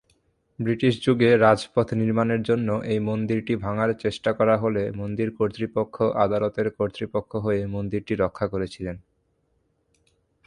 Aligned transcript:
British 0.59 0.93
যুগে 1.05 1.29
রাজপথ 1.37 1.87
নির্মাণের 1.93 2.41
জন্য 2.43 2.69
এই 2.83 2.99
মন্দিরটি 2.99 3.53
ভাঙার 3.55 3.91
চেষ্টা 3.95 4.31
করা 4.33 4.55
হলে 4.57 4.83
মন্দির 4.91 5.29
কর্তৃপক্ষ 5.37 5.95
আদালতের 6.25 6.67
কর্তৃপক্ষ 6.77 7.31
হয়ে 7.35 7.61
মন্দিরটি 7.67 8.13
রক্ষা 8.15 8.45
করেছিলেন। 8.47 8.97